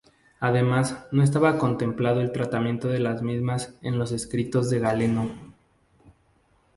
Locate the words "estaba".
1.21-1.59